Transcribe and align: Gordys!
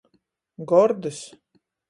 Gordys! 0.71 1.21